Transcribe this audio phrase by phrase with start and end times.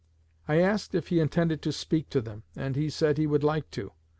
[0.47, 3.69] I asked if he intended to speak to them, and he said he would like
[3.69, 3.91] to.